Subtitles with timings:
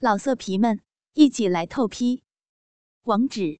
[0.00, 0.80] 老色皮们，
[1.14, 2.22] 一起来透批！
[3.02, 3.58] 网址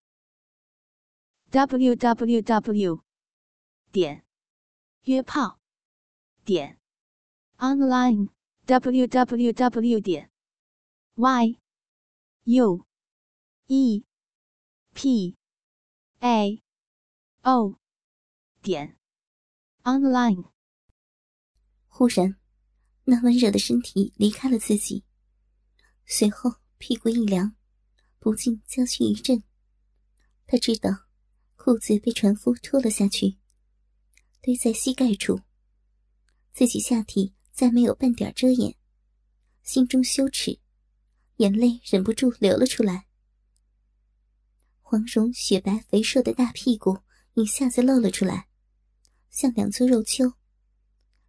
[1.51, 3.03] ：w w w
[3.91, 4.25] 点
[5.03, 5.59] 约炮
[6.45, 6.79] 点
[7.57, 8.29] online
[8.67, 10.31] w w w 点
[11.17, 11.59] y
[12.45, 12.87] u
[13.67, 14.05] e
[14.95, 15.37] p
[16.21, 16.63] a
[17.43, 17.81] o
[18.63, 18.97] 点
[19.83, 20.53] online。
[21.89, 22.37] 忽然，
[23.03, 25.08] 那温热的身体离开了自己。
[26.11, 27.55] 随后屁股一凉，
[28.19, 29.43] 不禁娇躯一震。
[30.47, 30.91] 他知道
[31.55, 33.37] 裤子被船夫脱了下去，
[34.41, 35.43] 堆在膝盖处。
[36.55, 38.75] 自己下体再没有半点遮掩，
[39.63, 40.59] 心中羞耻，
[41.37, 43.07] 眼泪忍不住流了出来。
[44.81, 47.01] 黄蓉雪白肥硕的大屁股
[47.35, 48.49] 一下子露了出来，
[49.29, 50.33] 像两座肉丘。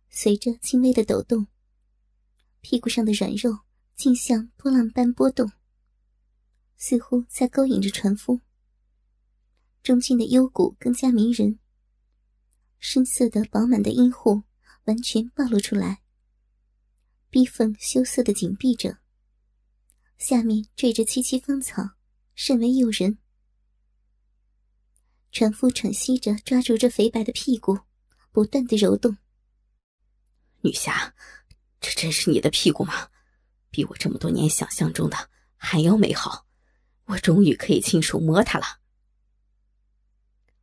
[0.09, 1.47] 随着轻微的抖动，
[2.61, 3.59] 屁股上的软肉。
[3.99, 5.51] 竟像波浪般波动，
[6.77, 8.39] 似乎在勾引着船夫。
[9.83, 11.59] 中间的幽谷更加迷人，
[12.77, 14.43] 深色的饱满的阴户
[14.85, 16.01] 完全暴露出来，
[17.29, 18.99] 逼缝羞涩的紧闭着，
[20.17, 21.97] 下面缀着萋萋芳草，
[22.35, 23.17] 甚为诱人。
[25.29, 27.77] 船夫喘息着抓住这肥白的屁股，
[28.31, 29.17] 不断的揉动。
[30.61, 31.13] 女侠，
[31.81, 33.09] 这真是你的屁股吗？
[33.69, 36.45] 比我这么多年想象中的还要美好，
[37.05, 38.65] 我终于可以亲手摸它了。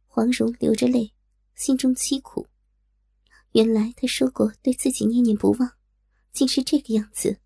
[0.07, 1.13] 黄蓉流着泪，
[1.55, 2.48] 心中凄苦。
[3.53, 5.73] 原来他说过对自己念念不忘，
[6.33, 7.41] 竟是这个样子。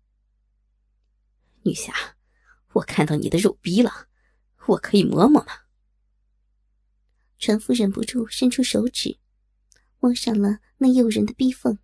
[1.63, 1.93] 女侠，
[2.73, 4.07] 我看到你的肉逼了，
[4.67, 5.53] 我可以摸摸吗？
[7.37, 9.17] 船夫忍不住伸出手指，
[9.99, 11.77] 摸上了那诱人的逼缝。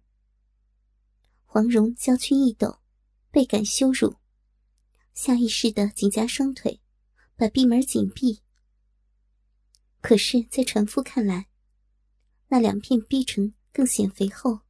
[1.46, 2.80] 黄蓉娇躯一抖。
[3.32, 4.16] 倍感羞辱，
[5.14, 6.80] 下意识的紧夹双腿，
[7.36, 8.42] 把闭门紧闭。
[10.02, 11.48] 可是，在船夫看来，
[12.48, 14.62] 那两片逼唇更显肥厚，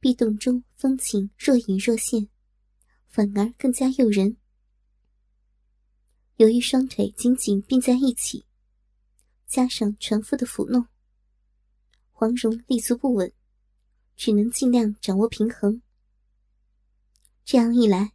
[0.00, 2.28] 壁洞中风情若隐若现，
[3.08, 4.36] 反而更加诱人。
[6.36, 8.44] 由于双腿紧紧并在一起，
[9.46, 10.86] 加上船夫的抚弄，
[12.12, 13.32] 黄蓉立足不稳，
[14.14, 15.82] 只能尽量掌握平衡。
[17.50, 18.12] 这样一来，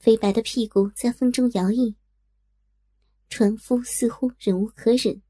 [0.00, 1.94] 肥白的屁股在风中摇曳。
[3.30, 5.22] 船夫似乎忍无可忍，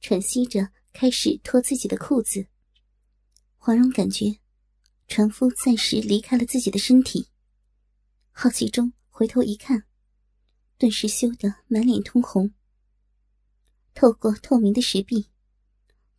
[0.00, 2.46] 喘息着开始脱自己的裤子。
[3.56, 4.38] 黄蓉感觉，
[5.08, 7.26] 船夫暂时离开了自己的身体，
[8.30, 9.82] 好奇中回头一看，
[10.76, 12.54] 顿时羞得满脸通红。
[13.94, 15.26] 透过透明的石壁，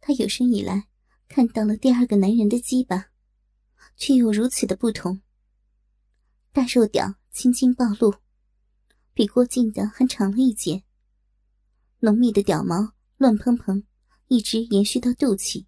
[0.01, 0.90] 他有生以来
[1.30, 3.12] 看到了第二个男人的鸡巴，
[3.96, 5.22] 却又如此的不同。
[6.52, 8.16] 大肉屌轻轻暴露，
[9.14, 10.84] 比郭靖的还长了一截。
[12.00, 13.84] 浓密的屌毛乱蓬蓬，
[14.28, 15.68] 一直延续到肚脐，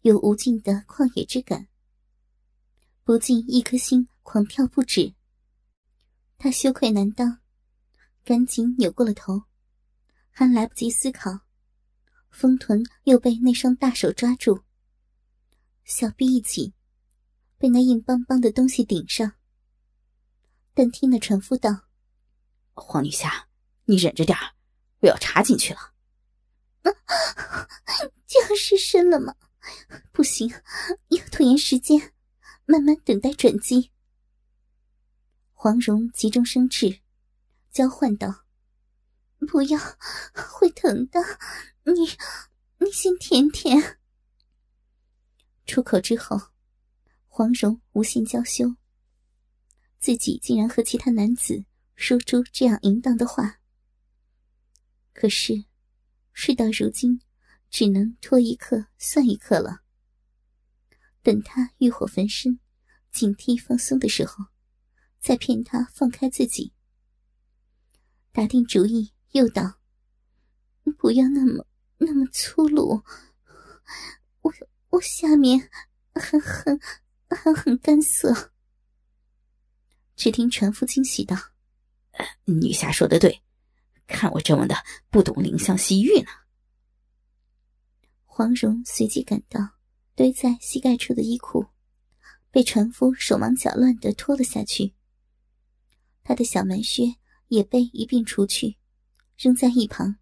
[0.00, 1.68] 有无尽的旷野之感。
[3.04, 5.14] 不禁一颗心狂跳不止。
[6.38, 7.38] 他羞愧难当，
[8.24, 9.44] 赶紧扭过了头，
[10.30, 11.40] 还来不及思考，
[12.30, 14.62] 丰臀又被那双大手抓住，
[15.84, 16.72] 小臂一紧，
[17.58, 19.34] 被那硬邦邦的东西顶上。
[20.74, 21.88] 但听的船夫道
[22.72, 23.48] ：“黄女侠，
[23.84, 24.54] 你忍着点儿，
[25.00, 25.92] 我要插进去了。
[28.26, 29.34] ”“就要失身了吗？
[30.12, 30.48] 不行，
[31.08, 32.14] 要拖延时间，
[32.64, 33.92] 慢慢等待转机。”
[35.52, 37.00] 黄蓉急中生智，
[37.70, 38.44] 娇唤道
[39.46, 39.78] ：“不要，
[40.34, 41.20] 会疼的，
[41.84, 42.16] 你，
[42.78, 44.00] 你先舔舔。”
[45.66, 46.40] 出口之后，
[47.28, 48.74] 黄蓉无限娇羞。
[50.02, 51.64] 自己竟然和其他男子
[51.94, 53.60] 说出这样淫荡的话，
[55.14, 55.64] 可是
[56.32, 57.20] 事到如今，
[57.70, 59.82] 只能拖一刻算一刻了。
[61.22, 62.58] 等他欲火焚身、
[63.12, 64.46] 警惕放松的时候，
[65.20, 66.72] 再骗他放开自己。
[68.32, 69.78] 打定主意，又道
[70.98, 71.64] ：“不要那么
[71.98, 73.04] 那么粗鲁，
[74.40, 74.52] 我
[74.88, 75.70] 我下面
[76.12, 76.80] 还很
[77.28, 78.50] 还很干涩。”
[80.22, 81.36] 只听船夫惊喜道
[82.46, 83.42] ：“女侠说的对，
[84.06, 84.76] 看我这么的
[85.10, 86.28] 不懂怜香惜玉呢。”
[88.24, 89.70] 黄蓉随即赶到
[90.14, 91.66] 堆在膝盖处的衣裤
[92.52, 94.94] 被船夫手忙脚乱的脱了下去，
[96.22, 97.16] 她的小蛮靴
[97.48, 98.76] 也被一并除去，
[99.36, 100.18] 扔在一旁。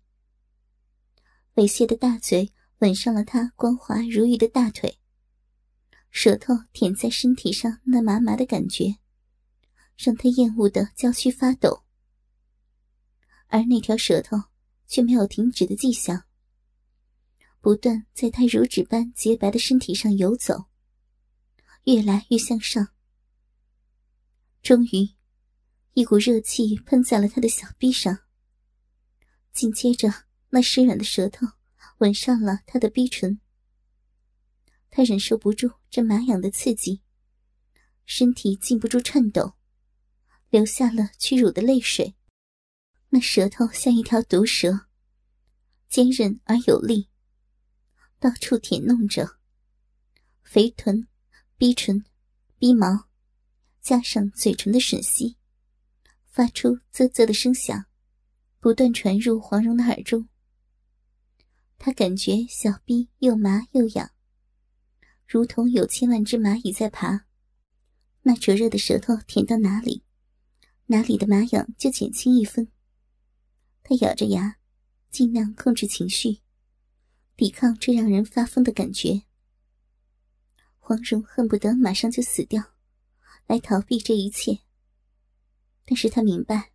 [1.57, 4.99] 猥亵的大嘴吻上了她光滑如玉的大腿，
[6.11, 9.00] 舌头舔在身体上那麻麻的感觉。
[10.03, 11.85] 让他厌恶的娇躯发抖，
[13.49, 14.45] 而那条舌头
[14.87, 16.25] 却没有停止的迹象，
[17.61, 20.65] 不断在他如纸般洁白的身体上游走，
[21.85, 22.95] 越来越向上。
[24.63, 25.11] 终于，
[25.93, 28.21] 一股热气喷在了他的小臂上，
[29.53, 30.09] 紧接着，
[30.49, 31.47] 那湿软的舌头
[31.99, 33.39] 吻上了他的逼唇。
[34.89, 37.03] 他忍受不住这麻痒的刺激，
[38.07, 39.60] 身体禁不住颤抖。
[40.51, 42.17] 流下了屈辱的泪水，
[43.11, 44.89] 那舌头像一条毒蛇，
[45.89, 47.09] 坚韧而有力，
[48.19, 49.39] 到处舔弄着
[50.43, 51.07] 肥臀、
[51.57, 52.05] 逼唇、
[52.59, 53.09] 逼毛，
[53.81, 55.37] 加上嘴唇的吮吸，
[56.27, 57.87] 发出啧啧的声响，
[58.59, 60.29] 不断传入黄蓉的耳中。
[61.79, 64.11] 他感觉小臂又麻又痒，
[65.29, 67.27] 如同有千万只蚂蚁在爬，
[68.23, 70.03] 那灼热的舌头舔到哪里？
[70.91, 72.67] 哪里的麻痒就减轻一分。
[73.85, 74.57] 他咬着牙，
[75.09, 76.41] 尽量控制情绪，
[77.37, 79.23] 抵抗这让人发疯的感觉。
[80.81, 82.75] 黄蓉恨不得马上就死掉，
[83.47, 84.59] 来逃避这一切。
[85.85, 86.73] 但是他明白，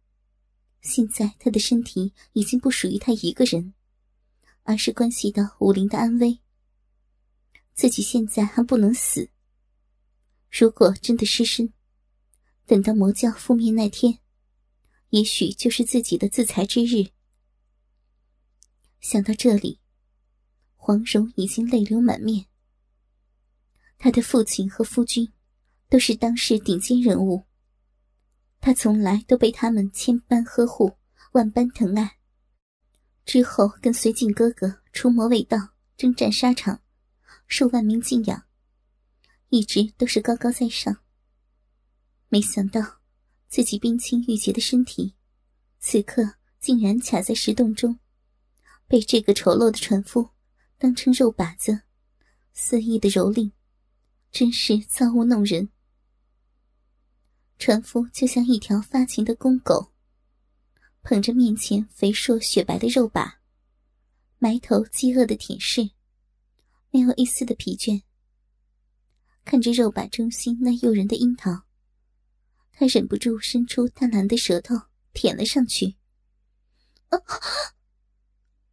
[0.81, 3.73] 现在他的身体已经不属于他一个人，
[4.63, 6.39] 而是关系到武林的安危。
[7.73, 9.29] 自己现在还不能死，
[10.49, 11.73] 如果真的失身。
[12.65, 14.19] 等到魔教覆灭那天，
[15.09, 17.11] 也许就是自己的自裁之日。
[18.99, 19.79] 想到这里，
[20.75, 22.47] 黄蓉已经泪流满面。
[23.99, 25.31] 他的父亲和夫君
[25.89, 27.43] 都是当世顶尖人物，
[28.59, 30.97] 他从来都被他们千般呵护、
[31.33, 32.17] 万般疼爱。
[33.25, 35.57] 之后跟随靖哥哥除魔卫道、
[35.95, 36.81] 征战沙场，
[37.47, 38.43] 受万民敬仰，
[39.49, 41.04] 一直都是高高在上。
[42.27, 42.99] 没想到，
[43.47, 45.15] 自己冰清玉洁的身体，
[45.79, 47.99] 此刻竟然卡在石洞中，
[48.87, 50.29] 被这个丑陋的船夫
[50.77, 51.83] 当成肉靶子，
[52.51, 53.51] 肆意的蹂躏，
[54.31, 55.69] 真是造物弄人。
[57.57, 59.93] 船夫就像一条发情的公狗，
[61.03, 63.35] 捧着面前肥硕雪白的肉靶，
[64.39, 65.91] 埋头饥饿的舔舐，
[66.89, 68.01] 没有一丝的疲倦。
[69.45, 71.61] 看着肉靶中心那诱人的樱桃。
[72.77, 74.75] 他忍不住伸出贪婪的舌头
[75.13, 75.95] 舔了上去，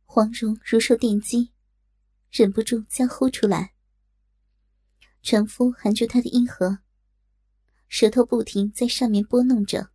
[0.05, 1.53] 黄蓉如受电击，
[2.33, 3.75] 忍不住娇呼出来。
[5.23, 6.79] 船夫含住他的阴核，
[7.87, 9.93] 舌头不停在上面拨弄着，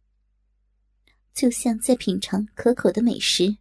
[1.33, 3.57] 就像在品尝可口的美食。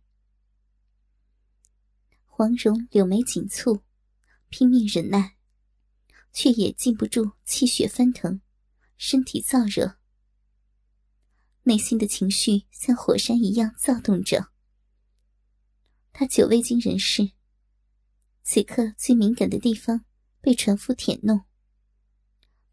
[2.24, 3.82] 黄蓉柳眉紧蹙，
[4.48, 5.36] 拼命忍耐，
[6.32, 8.40] 却也禁不住气血翻腾，
[8.96, 9.98] 身体燥热。
[11.66, 14.52] 内心的情绪像火山一样躁动着。
[16.12, 17.32] 他久未经人事，
[18.44, 20.04] 此刻最敏感的地方
[20.40, 21.44] 被船夫舔弄。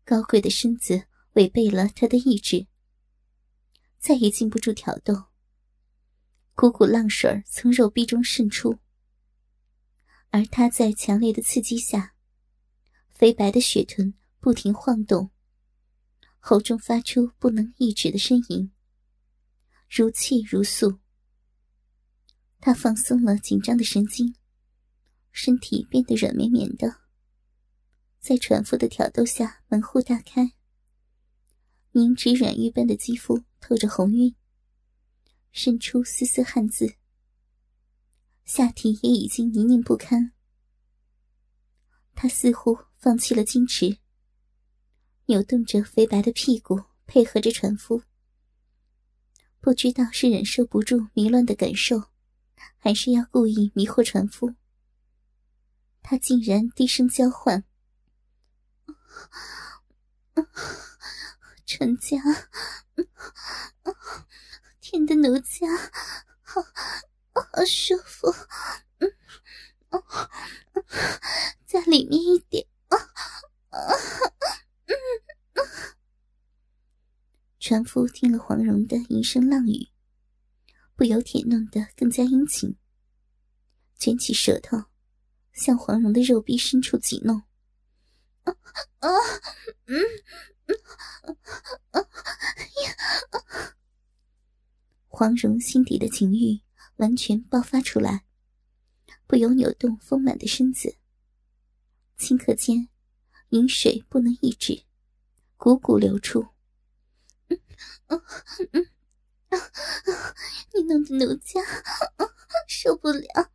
[0.05, 2.67] 高贵的身子违背了他的意志，
[3.97, 5.23] 再也禁不住挑逗。
[6.53, 8.77] 股股浪水从肉壁中渗出，
[10.29, 12.13] 而他在强烈的刺激下，
[13.09, 15.31] 肥白的血臀不停晃动，
[16.37, 18.71] 喉中发出不能抑制的呻吟。
[19.95, 20.97] 如泣如诉，
[22.59, 24.33] 他放松了紧张的神经，
[25.31, 27.01] 身体变得软绵绵的。
[28.19, 30.53] 在船夫的挑逗下，门户大开，
[31.91, 34.35] 凝脂软玉般的肌肤透着红晕，
[35.51, 36.95] 渗出丝丝汗渍。
[38.45, 40.31] 下体也已经泥泞不堪，
[42.15, 43.99] 他似乎放弃了矜持，
[45.27, 48.01] 扭动着肥白的屁股，配合着船夫。
[49.63, 52.03] 不知道是忍受不住迷乱的感受，
[52.79, 54.55] 还是要故意迷惑船夫。
[56.01, 57.63] 他竟然低声交唤
[61.65, 62.17] ：“船家，
[64.81, 65.65] 天的奴家，
[66.41, 66.61] 好
[67.31, 68.35] 好舒服，
[71.65, 72.67] 在里面一点。”
[77.65, 79.87] 船夫听了黄蓉的一声浪语，
[80.97, 82.75] 不由舔弄得更加殷勤，
[83.97, 84.83] 卷起舌头，
[85.53, 87.41] 向黄蓉的肉壁深处挤弄。
[88.43, 88.53] 啊
[88.99, 89.09] 啊，
[89.85, 89.95] 嗯！
[95.07, 96.59] 黄蓉心底的情欲
[96.97, 98.25] 完全爆发出来，
[99.25, 100.97] 不由扭动丰满的身子。
[102.17, 102.89] 顷刻间，
[103.51, 104.83] 饮水不能抑制，
[105.57, 106.52] 汩汩流出。
[108.07, 108.21] 嗯
[110.73, 111.61] 你弄得奴家
[112.67, 113.51] 受不了，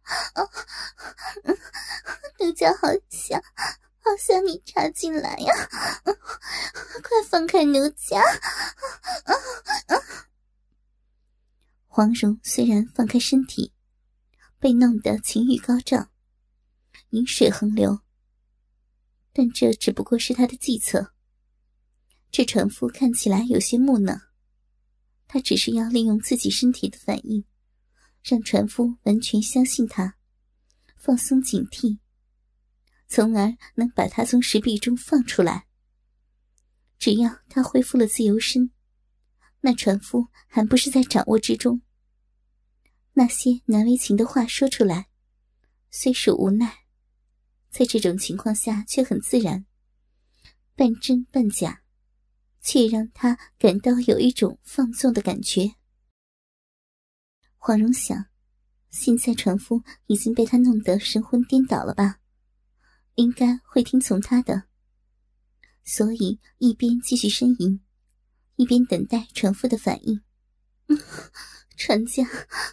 [2.38, 3.42] 奴家好想
[3.98, 5.52] 好想你插进来呀！
[6.04, 8.22] 快放开奴家！
[11.86, 13.74] 黄蓉虽然放开身体，
[14.60, 16.10] 被弄得情欲高涨，
[17.10, 18.02] 饮水横流，
[19.32, 21.12] 但这只不过是他的计策。
[22.30, 24.27] 这船夫看起来有些木讷。
[25.28, 27.44] 他只是要利用自己身体的反应，
[28.24, 30.16] 让船夫完全相信他，
[30.96, 31.98] 放松警惕，
[33.06, 35.66] 从而能把他从石壁中放出来。
[36.98, 38.72] 只要他恢复了自由身，
[39.60, 41.82] 那船夫还不是在掌握之中。
[43.12, 45.08] 那些难为情的话说出来，
[45.90, 46.84] 虽属无奈，
[47.68, 49.66] 在这种情况下却很自然，
[50.74, 51.82] 半真半假。
[52.68, 55.76] 却让他感到有一种放纵的感觉。
[57.56, 58.26] 黄蓉想，
[58.90, 62.20] 现在船夫已经被他弄得神魂颠倒了吧，
[63.14, 64.64] 应该会听从他的，
[65.82, 67.80] 所以一边继续呻吟，
[68.56, 70.20] 一边等待船夫的反应。
[71.74, 72.22] 船家，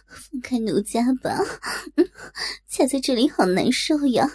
[0.06, 1.38] 放开奴家吧，
[2.68, 4.28] 卡在这里好难受呀，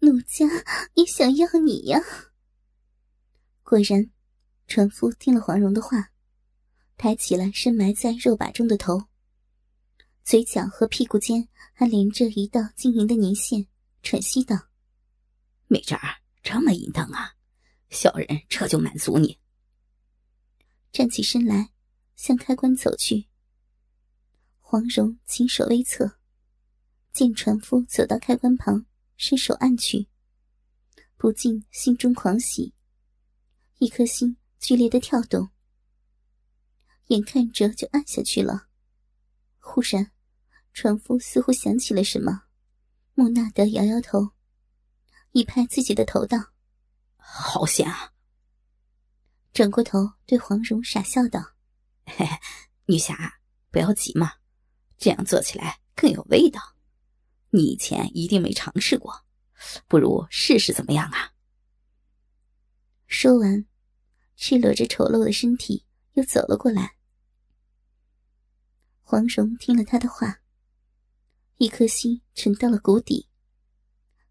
[0.00, 0.46] 奴家
[0.92, 1.98] 也想要你呀。
[3.62, 4.13] 果然。
[4.66, 6.10] 船夫听了黄蓉的话，
[6.96, 9.04] 抬起了深埋在肉把中的头，
[10.22, 13.66] 嘴角和屁股间还连着一道晶莹的粘线，
[14.02, 14.68] 喘息道
[15.68, 15.98] ：“美珍
[16.42, 17.34] 这么淫荡啊，
[17.90, 19.38] 小人这就满足你。”
[20.92, 21.70] 站起身来，
[22.16, 23.26] 向开关走去。
[24.60, 26.18] 黄蓉轻手微侧，
[27.12, 30.08] 见船夫走到开关旁，伸手按去，
[31.16, 32.72] 不禁心中狂喜，
[33.78, 34.36] 一颗心。
[34.64, 35.50] 剧烈的跳动，
[37.08, 38.68] 眼看着就按下去了。
[39.58, 40.10] 忽然，
[40.72, 42.44] 船夫似乎想起了什么，
[43.12, 44.30] 木讷的摇摇头，
[45.32, 46.38] 一拍自己的头道
[47.16, 48.14] ：“好险啊！”
[49.52, 51.56] 转过头对黄蓉傻笑道
[52.08, 52.38] ：“嘿嘿，
[52.86, 53.34] 女侠，
[53.70, 54.32] 不要急嘛，
[54.96, 56.74] 这样做起来更有味道。
[57.50, 59.26] 你以前一定没尝试过，
[59.88, 61.34] 不如试试怎么样啊？”
[63.06, 63.66] 说完。
[64.36, 66.96] 赤裸着丑陋的身体，又走了过来。
[69.02, 70.40] 黄蓉听了他的话，
[71.58, 73.28] 一颗心沉到了谷底。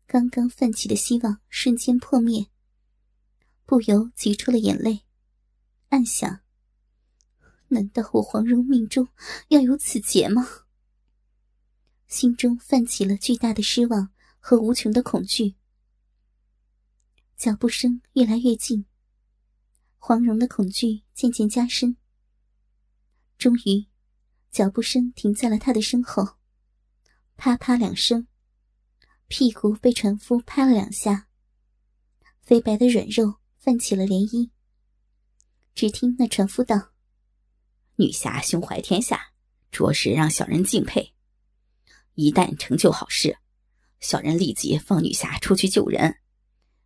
[0.05, 2.47] 刚刚泛起的希望瞬间破灭，
[3.65, 5.05] 不由挤出了眼泪，
[5.89, 6.41] 暗想：
[7.69, 9.07] 难道我黄蓉命中
[9.47, 10.47] 要有此劫吗？
[12.07, 15.55] 心中泛起了巨大的失望和无穷的恐惧。
[17.37, 18.85] 脚步声越来越近。
[20.05, 21.95] 黄蓉的恐惧渐渐加深，
[23.37, 23.87] 终于，
[24.51, 26.35] 脚步声停在了他的身后，
[27.37, 28.27] 啪啪两声，
[29.29, 31.29] 屁股被船夫拍了两下，
[32.41, 34.49] 肥白的软肉泛起了涟漪。
[35.73, 36.91] 只听那船夫道
[37.95, 39.31] ：“女侠胸怀天下，
[39.71, 41.13] 着实让小人敬佩。
[42.15, 43.37] 一旦成就好事，
[44.01, 46.17] 小人立即放女侠出去救人，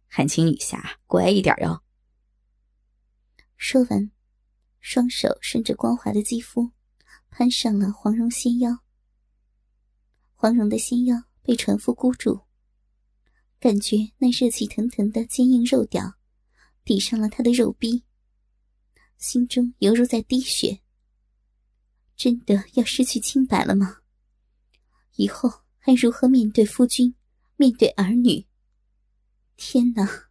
[0.05, 1.81] 还请女侠乖一点哟。”
[3.57, 4.11] 说完，
[4.79, 6.71] 双手顺着光滑的肌肤，
[7.29, 8.83] 攀上了黄蓉纤腰。
[10.35, 12.41] 黄蓉的纤腰被船夫箍住，
[13.59, 16.13] 感觉那热气腾腾的坚硬肉屌
[16.85, 18.03] 抵上了他的肉逼，
[19.17, 20.81] 心中犹如在滴血。
[22.15, 23.97] 真的要失去清白了吗？
[25.15, 27.15] 以后还如何面对夫君，
[27.55, 28.47] 面对儿女？
[29.55, 30.29] 天哪，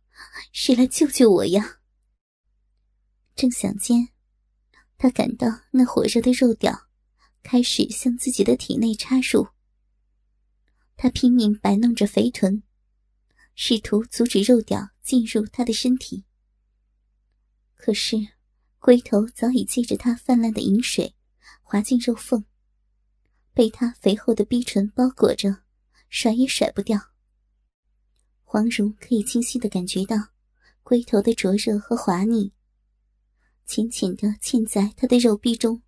[0.53, 1.81] 谁来救救我呀！
[3.37, 4.09] 正想间，
[4.97, 6.89] 他感到那火热的肉屌
[7.43, 9.49] 开始向自己的体内插入。
[10.97, 12.63] 他拼命摆弄着肥臀，
[13.55, 16.25] 试图阻止肉屌进入他的身体。
[17.75, 18.17] 可是，
[18.79, 21.15] 龟头早已借着他泛滥的饮水
[21.61, 22.47] 滑进肉缝，
[23.53, 25.59] 被他肥厚的逼唇包裹着，
[26.09, 26.99] 甩也甩不掉。
[28.45, 30.17] 黄蓉可以清晰的感觉到
[30.83, 32.55] 龟头的灼热和滑腻。
[33.67, 35.83] 浅浅的嵌在他的肉壁中，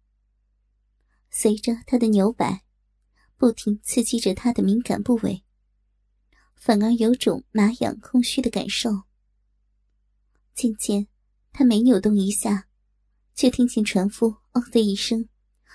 [1.31, 2.65] 随着他的扭摆，
[3.37, 5.45] 不停刺激着他的敏感部位，
[6.57, 8.91] 反而有种麻痒空虚的感受。
[10.55, 11.07] 渐渐，
[11.53, 12.69] 他每扭动一下，
[13.33, 15.29] 就听见船夫“哦”的一声，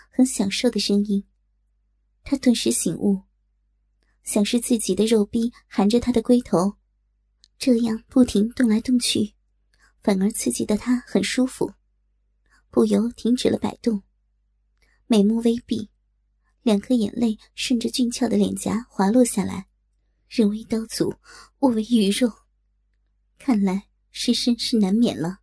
[0.09, 1.23] 很享受的声音。
[2.25, 3.21] 他顿时醒悟，
[4.23, 6.75] 想是自己的肉壁含着他的龟头，
[7.57, 9.33] 这样不停动来动去，
[10.01, 11.71] 反而刺激的他很舒服。
[12.73, 14.01] 不由停止了摆动，
[15.05, 15.91] 美目微闭，
[16.63, 19.67] 两颗眼泪顺着俊俏的脸颊滑落下来。
[20.27, 21.15] 人为刀俎，
[21.59, 22.33] 物为鱼肉，
[23.37, 25.41] 看来是身是难免了。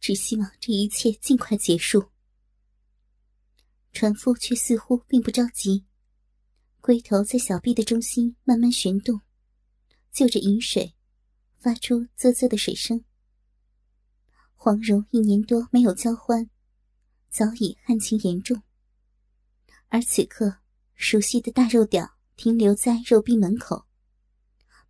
[0.00, 2.10] 只希望这一切尽快结束。
[3.92, 5.84] 船夫却似乎并不着急，
[6.80, 9.20] 龟头在小臂的中心慢慢旋动，
[10.10, 10.96] 就着饮水，
[11.60, 13.04] 发出啧啧的水声。
[14.62, 16.50] 黄蓉一年多没有交欢，
[17.30, 18.60] 早已旱情严重，
[19.88, 20.54] 而此刻
[20.96, 23.86] 熟悉的大肉屌停留在肉壁门口，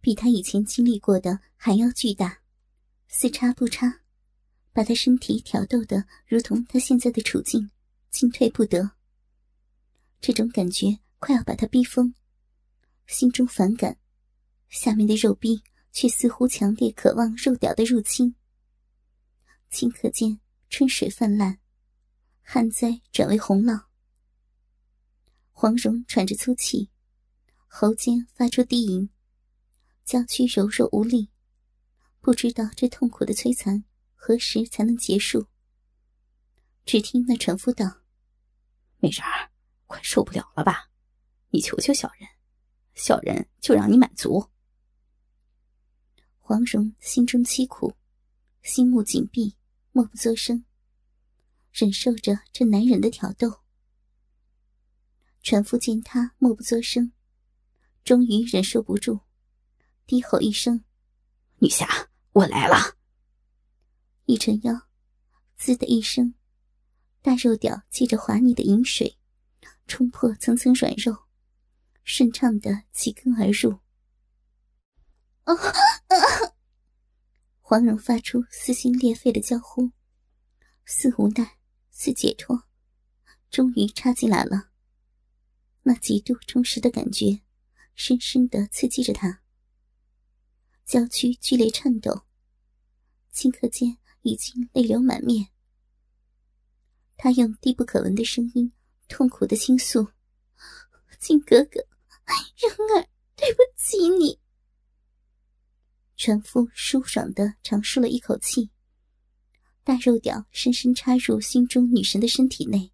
[0.00, 2.40] 比他以前经历过的还要巨大，
[3.06, 4.00] 四叉不叉。
[4.72, 7.70] 把他身体挑逗的如同他现在的处境，
[8.10, 8.90] 进退不得。
[10.20, 12.12] 这种感觉快要把他逼疯，
[13.06, 13.96] 心中反感，
[14.68, 15.62] 下面的肉壁
[15.92, 18.34] 却似乎强烈渴望肉屌的入侵。
[19.70, 21.60] 顷刻间，春水泛滥，
[22.42, 23.84] 旱灾转为洪涝。
[25.52, 26.90] 黄蓉喘着粗气，
[27.68, 29.10] 喉间发出低吟，
[30.04, 31.30] 娇躯柔弱无力，
[32.20, 33.84] 不知道这痛苦的摧残。
[34.22, 35.46] 何时才能结束？
[36.84, 38.02] 只听那船夫道
[39.00, 39.50] ：“美人儿，
[39.86, 40.90] 快受不了了吧？
[41.48, 42.28] 你求求小人，
[42.94, 44.50] 小人就让你满足。”
[46.38, 47.94] 黄蓉心中凄苦，
[48.62, 49.56] 心目紧闭，
[50.00, 50.64] 默不作声，
[51.70, 53.60] 忍受着这男人的挑逗。
[55.42, 57.12] 船夫见他默不作声，
[58.02, 59.20] 终于忍受不住，
[60.06, 60.82] 低吼一声
[61.60, 62.96] ：“女侠，我来了！”
[64.24, 64.88] 一沉腰，
[65.58, 66.32] 滋的一声，
[67.20, 69.18] 大肉屌借着滑腻的饮水，
[69.86, 71.24] 冲破层层软肉，
[72.04, 73.80] 顺畅的起根而入。
[75.44, 76.49] 啊啊！
[77.70, 79.92] 黄蓉发出撕心裂肺的娇呼，
[80.84, 81.56] 似无奈，
[81.92, 82.64] 似解脱，
[83.48, 84.70] 终于插进来了。
[85.84, 87.42] 那极度充实的感觉，
[87.94, 89.42] 深深的刺激着她，
[90.84, 92.22] 娇躯剧烈颤抖，
[93.32, 93.96] 顷刻间。
[94.22, 95.48] 已经泪流满面，
[97.16, 98.72] 他用低不可闻的声音
[99.08, 100.08] 痛苦的倾诉
[101.20, 101.80] ：“靖哥哥，
[102.56, 104.40] 蓉儿对不起你。”
[106.22, 108.68] 船夫舒爽的长舒了一口气，
[109.82, 112.92] 大肉屌深深插入心中女神的身体内，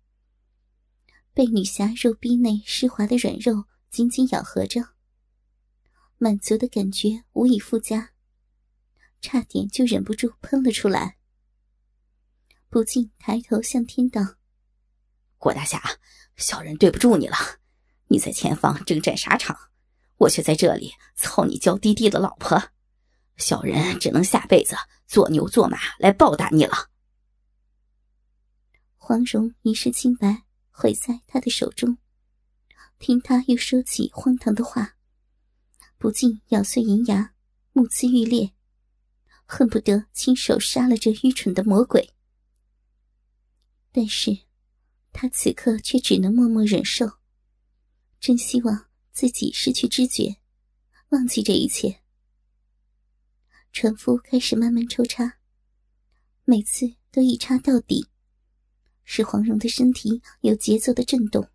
[1.34, 4.90] 被女侠肉逼内湿滑的软肉紧紧咬合着，
[6.18, 8.12] 满足的感觉无以复加。
[9.20, 11.16] 差点就忍不住喷了出来，
[12.68, 14.36] 不禁抬头向天道
[15.36, 15.82] ：“郭大侠，
[16.36, 17.36] 小人对不住你了。
[18.06, 19.58] 你在前方征战沙场，
[20.18, 22.70] 我却在这里操你娇滴滴的老婆，
[23.36, 26.90] 小人只能下辈子做牛做马来报答你了。”
[28.96, 31.98] 黄蓉一世清白毁在他的手中，
[32.98, 34.96] 听他又说起荒唐的话，
[35.98, 37.34] 不禁咬碎银牙，
[37.72, 38.52] 目眦欲裂。
[39.48, 42.12] 恨不得亲手杀了这愚蠢的魔鬼，
[43.92, 44.36] 但是，
[45.12, 47.08] 他此刻却只能默默忍受。
[48.18, 50.38] 真希望自己失去知觉，
[51.10, 52.02] 忘记这一切。
[53.78, 55.36] 船夫开始慢慢抽插，
[56.46, 58.08] 每次都一插到底，
[59.04, 61.46] 使黄蓉的身体有节奏的震动。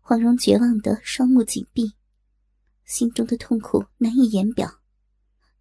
[0.00, 1.94] 黄蓉绝望的双目紧闭，
[2.84, 4.80] 心中的痛苦难以言表。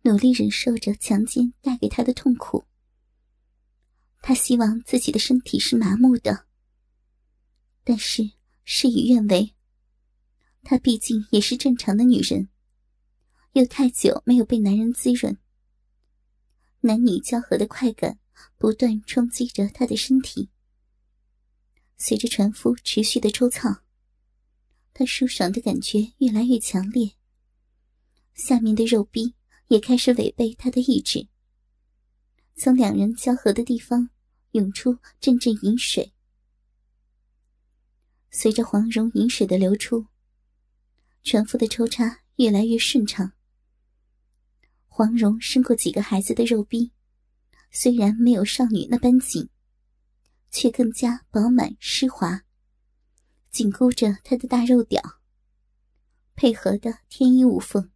[0.04, 2.66] 努力忍受着强奸带给她的痛苦。
[4.22, 6.46] 他希望自己的身体是麻木的，
[7.84, 8.30] 但是
[8.64, 9.56] 事与愿违。
[10.62, 12.48] 她毕竟也是正常的女人，
[13.54, 15.38] 又太久没有被男人滋润，
[16.82, 18.20] 男女交合的快感
[18.58, 20.50] 不断冲击着她的身体。
[21.98, 23.82] 随着船夫持续的抽操，
[24.94, 27.12] 她舒爽的感觉越来越强烈，
[28.34, 29.36] 下面的肉壁。
[29.70, 31.28] 也开始违背他的意志，
[32.56, 34.10] 从两人交合的地方
[34.54, 36.12] 涌出阵阵饮水。
[38.32, 40.08] 随着黄蓉饮水的流出，
[41.22, 43.32] 船夫的抽插越来越顺畅。
[45.00, 46.92] 黄蓉生过几个孩子的肉逼，
[47.72, 49.48] 虽然没有少女那般紧，
[50.52, 52.44] 却更加饱满湿滑，
[53.50, 55.02] 紧箍着她的大肉屌，
[56.36, 57.90] 配合的天衣无缝。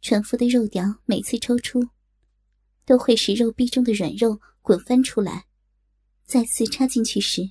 [0.00, 1.88] 船夫的肉屌每次抽出，
[2.84, 5.46] 都会使肉壁中的软肉滚翻出来，
[6.24, 7.50] 再次插进去时，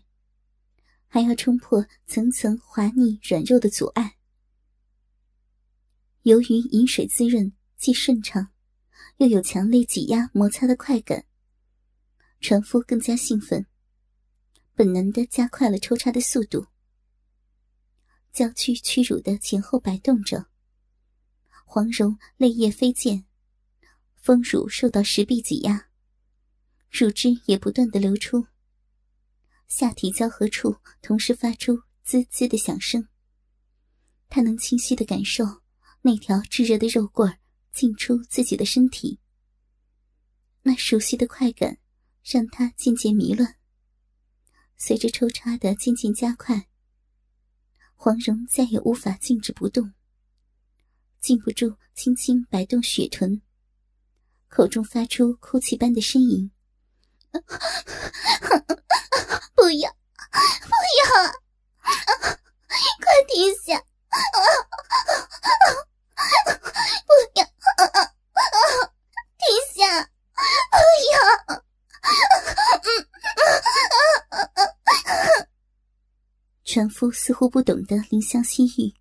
[1.08, 4.16] 还要冲破层层滑腻软肉的阻碍。
[6.22, 8.50] 由于饮水滋润，既顺畅，
[9.18, 11.26] 又有强烈挤压摩擦的快感，
[12.40, 13.66] 船夫更加兴奋，
[14.74, 16.68] 本能的加快了抽插的速度。
[18.32, 20.48] 娇躯屈辱的前后摆动着，
[21.66, 23.26] 黄蓉泪液飞溅，
[24.16, 25.88] 丰乳受到石壁挤压，
[26.90, 28.48] 乳汁也不断的流出。
[29.68, 33.08] 下体交合处同时发出滋滋的响声。
[34.28, 35.62] 他能清晰的感受
[36.02, 37.40] 那条炙热的肉棍儿
[37.76, 39.20] 进出自己的身体。
[40.62, 41.78] 那熟悉的快感
[42.24, 43.58] 让他渐渐迷乱。
[44.78, 46.70] 随着抽插的渐渐加快，
[47.94, 49.94] 黄蓉再也无法静止不动，
[51.20, 53.42] 禁不住轻轻摆动雪臀，
[54.48, 56.50] 口中发出哭泣般的呻吟
[59.54, 59.96] ：“不要，不
[60.98, 61.04] 要，
[61.82, 61.94] 快
[63.28, 63.80] 停下！
[67.06, 67.46] 不要，
[69.38, 70.10] 停下！”
[70.72, 70.78] 不
[71.12, 71.64] 要！
[76.64, 78.94] 船夫似乎不懂得怜香惜玉，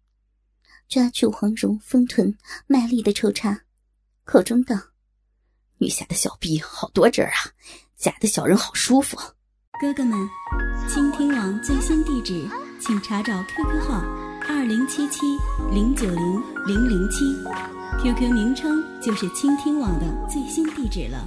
[0.88, 3.62] 抓住黄蓉丰臀，卖力的抽插，
[4.24, 4.76] 口中道
[5.78, 7.50] ：“女侠的小臂好多汁儿啊，
[7.96, 9.16] 假的小人好舒服。”
[9.80, 10.16] 哥哥们，
[10.88, 12.48] 倾听网最新地址，
[12.80, 14.00] 请查找 QQ 号
[14.48, 15.36] 二零七七
[15.72, 17.24] 零九零零零七。
[18.02, 21.26] QQ 名称就是倾听网的最新地址了。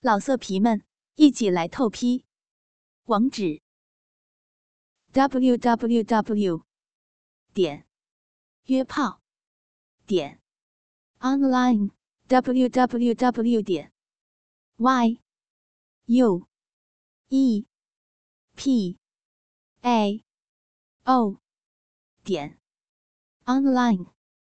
[0.00, 0.82] 老色皮们，
[1.14, 2.24] 一起来透批！
[3.04, 3.62] 网址
[5.12, 6.64] ：w w w
[7.54, 7.86] 点
[8.64, 9.20] 约炮
[10.06, 10.40] 点
[11.20, 11.90] online
[12.26, 13.92] w w w 点
[14.76, 15.20] y
[16.06, 16.46] u
[17.28, 17.66] e
[18.56, 18.98] p
[19.82, 20.24] a
[21.04, 21.40] o
[22.24, 22.58] 点
[23.48, 24.06] online。